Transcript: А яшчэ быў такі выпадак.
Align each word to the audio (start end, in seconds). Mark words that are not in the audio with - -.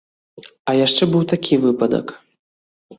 А 0.69 0.75
яшчэ 0.85 1.03
быў 1.13 1.23
такі 1.35 1.63
выпадак. 1.69 2.19